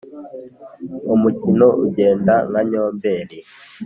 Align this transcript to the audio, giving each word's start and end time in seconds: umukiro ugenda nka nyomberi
umukiro 1.13 1.67
ugenda 1.85 2.33
nka 2.49 2.61
nyomberi 2.69 3.39